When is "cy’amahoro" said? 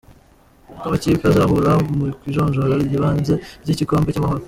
4.13-4.39